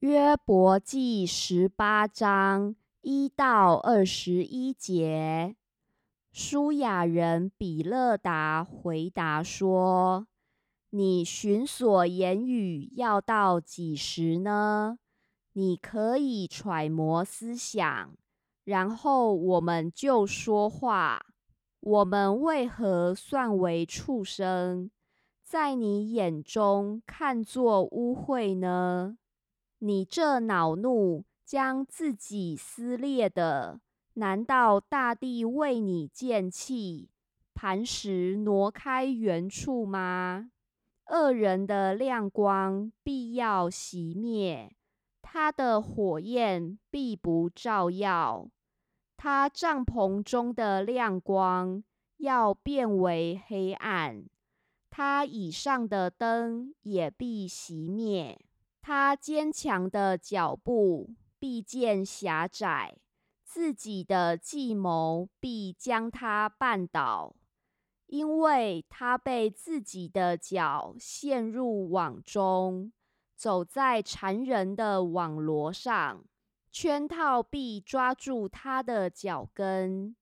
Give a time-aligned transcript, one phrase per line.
[0.00, 5.56] 约伯记十八章一到二十一节，
[6.32, 10.26] 舒雅人比勒达回答说
[10.88, 14.98] ：“你寻所言语要到几时呢？
[15.52, 18.16] 你可以揣摩思想，
[18.64, 21.26] 然后我们就说话。
[21.80, 24.90] 我们为何算为畜生，
[25.44, 29.18] 在你眼中看作污秽呢？”
[29.82, 33.80] 你这恼怒将自己撕裂的，
[34.14, 37.08] 难道大地为你建气，
[37.54, 40.50] 磐石挪开原处吗？
[41.06, 44.76] 恶人的亮光必要熄灭，
[45.22, 48.50] 他的火焰必不照耀，
[49.16, 51.82] 他帐篷中的亮光
[52.18, 54.26] 要变为黑暗，
[54.90, 58.38] 他以上的灯也必熄灭。
[58.82, 62.96] 他坚强的脚步必见狭窄，
[63.44, 67.34] 自己的计谋必将他绊倒，
[68.06, 72.92] 因为他被自己的脚陷入网中，
[73.36, 76.24] 走在缠人的网罗上，
[76.70, 80.16] 圈套必抓住他的脚跟，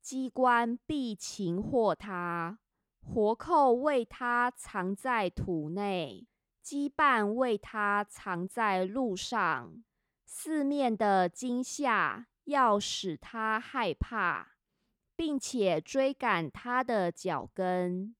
[0.00, 2.58] 机关必擒获他，
[3.00, 6.26] 活扣为他藏在土内。
[6.64, 9.84] 羁绊为他藏在路上，
[10.24, 14.54] 四面的惊吓要使他害怕，
[15.14, 18.16] 并且追赶他的脚跟。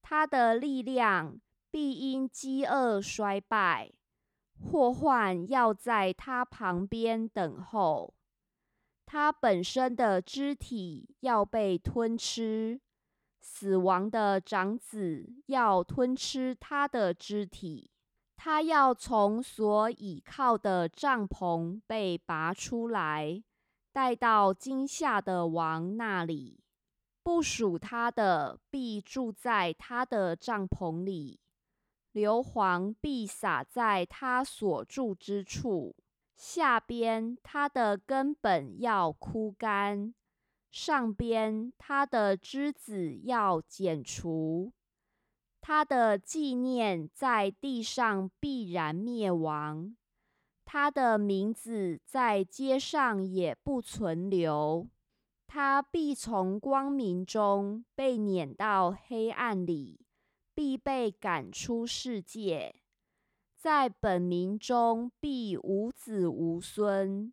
[0.00, 1.38] 他的力量
[1.70, 3.92] 必因饥饿衰败，
[4.58, 8.14] 祸患要在他旁边等候。
[9.04, 12.80] 他本身的肢体要被吞吃。
[13.48, 17.92] 死亡的长子要吞吃他的肢体，
[18.36, 23.40] 他要从所倚靠的帐篷被拔出来，
[23.92, 26.60] 带到惊吓的王那里。
[27.22, 31.40] 不属他的必住在他的帐篷里，
[32.12, 35.94] 硫磺必洒在他所住之处，
[36.36, 40.12] 下边他的根本要枯干。
[40.70, 44.72] 上边他的枝子要剪除，
[45.60, 49.96] 他的纪念在地上必然灭亡，
[50.64, 54.86] 他的名字在街上也不存留，
[55.46, 60.00] 他必从光明中被撵到黑暗里，
[60.54, 62.74] 必被赶出世界，
[63.56, 67.32] 在本民中必无子无孙。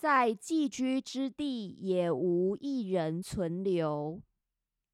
[0.00, 4.18] 在寄居之地也无一人存留，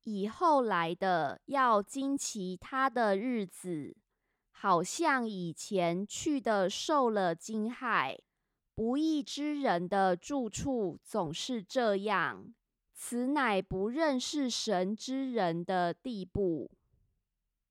[0.02, 3.96] 以后来的要惊奇他的日子，
[4.50, 8.18] 好像以前去的受了惊骇。
[8.74, 12.52] 不义之人的住处总是这样，
[12.92, 16.68] 此乃不认识神之人的地步。